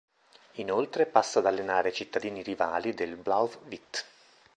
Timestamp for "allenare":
1.45-1.89